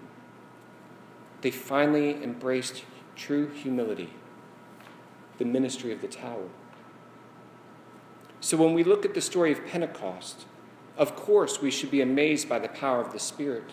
They 1.41 1.51
finally 1.51 2.23
embraced 2.23 2.83
true 3.15 3.49
humility, 3.49 4.09
the 5.37 5.45
ministry 5.45 5.91
of 5.91 6.01
the 6.01 6.07
tower. 6.07 6.49
So 8.39 8.57
when 8.57 8.73
we 8.73 8.83
look 8.83 9.05
at 9.05 9.13
the 9.13 9.21
story 9.21 9.51
of 9.51 9.65
Pentecost, 9.65 10.45
of 10.97 11.15
course 11.15 11.61
we 11.61 11.71
should 11.71 11.91
be 11.91 12.01
amazed 12.01 12.47
by 12.47 12.59
the 12.59 12.69
power 12.69 13.01
of 13.01 13.11
the 13.11 13.19
Spirit. 13.19 13.71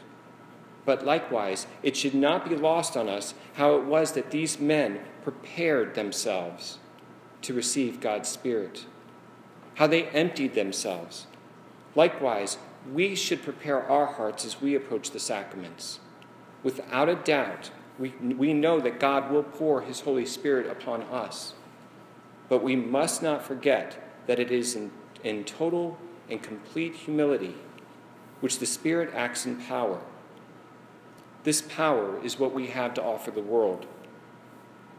But 0.85 1.05
likewise, 1.05 1.67
it 1.83 1.97
should 1.97 2.15
not 2.15 2.49
be 2.49 2.57
lost 2.57 2.97
on 2.97 3.09
us 3.09 3.35
how 3.55 3.77
it 3.77 3.85
was 3.85 4.13
that 4.13 4.31
these 4.31 4.59
men 4.59 5.01
prepared 5.23 5.95
themselves 5.95 6.79
to 7.43 7.55
receive 7.55 8.01
God's 8.01 8.29
Spirit, 8.29 8.87
how 9.75 9.87
they 9.87 10.07
emptied 10.09 10.55
themselves. 10.55 11.27
Likewise, 11.95 12.59
we 12.93 13.15
should 13.15 13.43
prepare 13.43 13.83
our 13.89 14.07
hearts 14.07 14.45
as 14.45 14.61
we 14.61 14.75
approach 14.75 15.11
the 15.11 15.21
sacraments. 15.21 16.01
Without 16.63 17.09
a 17.09 17.15
doubt, 17.15 17.71
we, 17.99 18.11
we 18.19 18.53
know 18.53 18.81
that 18.81 18.99
God 18.99 19.31
will 19.31 19.43
pour 19.43 19.83
His 19.83 20.01
Holy 20.01 20.27
Spirit 20.27 20.67
upon 20.67 21.03
us. 21.03 21.55
But 22.49 22.63
we 22.63 22.75
must 22.77 23.23
not 23.23 23.45
forget 23.45 24.03
that 24.27 24.41
it 24.41 24.51
is 24.51 24.75
in, 24.75 24.91
in 25.23 25.45
total 25.45 25.99
and 26.29 26.43
complete 26.43 26.95
humility 26.95 27.55
which 28.41 28.59
the 28.59 28.67
Spirit 28.67 29.13
acts 29.15 29.47
in 29.47 29.57
power. 29.57 30.01
This 31.45 31.63
power 31.63 32.23
is 32.23 32.39
what 32.39 32.55
we 32.55 32.69
have 32.69 32.95
to 32.95 33.03
offer 33.03 33.31
the 33.31 33.43
world. 33.43 33.87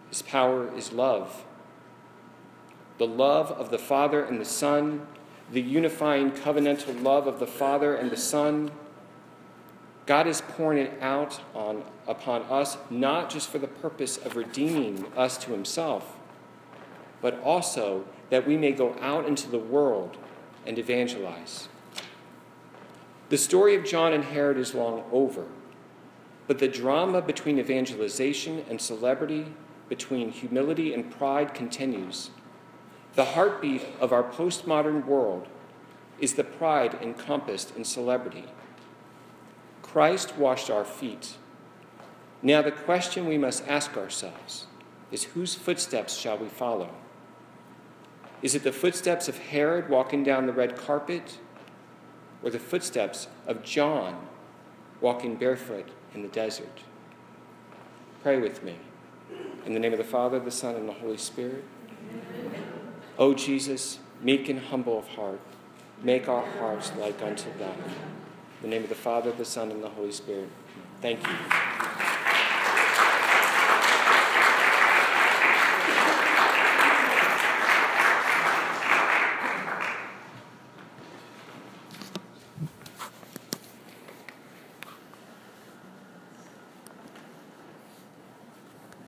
This 0.10 0.22
power 0.22 0.74
is 0.76 0.92
love. 0.92 1.46
The 2.98 3.08
love 3.08 3.52
of 3.52 3.72
the 3.72 3.80
Father 3.80 4.24
and 4.24 4.40
the 4.40 4.46
Son, 4.46 5.08
the 5.52 5.62
unifying 5.62 6.32
covenantal 6.32 7.02
love 7.02 7.28
of 7.28 7.40
the 7.40 7.48
Father 7.48 7.96
and 7.96 8.12
the 8.12 8.18
Son. 8.18 8.72
God 10.06 10.28
is 10.28 10.42
pouring 10.42 10.80
it 10.80 11.02
out 11.02 11.40
on, 11.56 11.84
upon 12.08 12.44
us 12.44 12.78
not 12.90 13.30
just 13.30 13.50
for 13.50 13.58
the 13.58 13.68
purpose 13.68 14.18
of 14.18 14.36
redeeming 14.36 15.06
us 15.16 15.38
to 15.40 15.52
Himself, 15.52 16.18
but 17.22 17.42
also 17.42 18.04
that 18.30 18.46
we 18.46 18.58
may 18.58 18.74
go 18.74 18.96
out 19.00 19.26
into 19.26 19.50
the 19.50 19.60
world 19.60 20.18
and 20.66 20.78
evangelize. 20.78 21.70
The 23.30 23.38
story 23.38 23.76
of 23.76 23.86
John 23.86 24.14
and 24.14 24.26
Herod 24.26 24.58
is 24.58 24.76
long 24.76 25.04
over, 25.12 25.46
but 26.48 26.60
the 26.60 26.68
drama 26.68 27.22
between 27.22 27.60
evangelization 27.60 28.66
and 28.70 28.80
celebrity, 28.80 29.48
between 29.90 30.32
humility 30.32 30.94
and 30.94 31.12
pride, 31.12 31.54
continues. 31.54 32.32
The 33.16 33.26
heartbeat 33.26 33.86
of 34.00 34.12
our 34.12 34.24
postmodern 34.24 35.06
world 35.06 35.48
is 36.20 36.34
the 36.34 36.44
pride 36.44 36.98
encompassed 37.02 37.76
in 37.76 37.84
celebrity. 37.84 38.46
Christ 39.82 40.38
washed 40.38 40.70
our 40.70 40.86
feet. 40.86 41.36
Now, 42.42 42.62
the 42.62 42.72
question 42.72 43.28
we 43.28 43.38
must 43.38 43.68
ask 43.68 43.96
ourselves 43.96 44.68
is 45.12 45.26
whose 45.26 45.56
footsteps 45.56 46.18
shall 46.18 46.38
we 46.38 46.48
follow? 46.48 46.90
Is 48.42 48.56
it 48.56 48.64
the 48.64 48.74
footsteps 48.74 49.30
of 49.30 49.38
Herod 49.38 49.90
walking 49.90 50.24
down 50.24 50.48
the 50.48 50.54
red 50.54 50.76
carpet? 50.76 51.38
or 52.44 52.50
the 52.50 52.60
footsteps 52.60 53.28
of 53.48 53.64
John 53.64 54.28
walking 55.02 55.36
barefoot 55.36 55.90
in 56.14 56.22
the 56.22 56.28
desert. 56.28 56.80
Pray 58.22 58.40
with 58.40 58.64
me. 58.64 58.76
In 59.66 59.74
the 59.74 59.80
name 59.80 59.94
of 59.94 59.98
the 59.98 60.04
Father, 60.04 60.40
the 60.40 60.52
Son, 60.52 60.76
and 60.76 60.88
the 60.88 60.94
Holy 60.94 61.18
Spirit. 61.18 61.64
O 63.18 63.34
Jesus, 63.34 64.00
meek 64.22 64.50
and 64.50 64.60
humble 64.60 65.00
of 65.00 65.08
heart, 65.10 65.40
make 66.02 66.28
our 66.28 66.46
hearts 66.46 66.92
like 66.98 67.22
unto 67.22 67.50
thine. 67.58 67.78
In 68.62 68.62
the 68.64 68.68
name 68.68 68.84
of 68.84 68.90
the 68.90 68.96
Father, 68.96 69.32
the 69.32 69.46
Son, 69.46 69.72
and 69.72 69.84
the 69.84 69.90
Holy 69.90 70.12
Spirit. 70.12 70.50
Thank 71.02 71.26
you. 71.28 71.73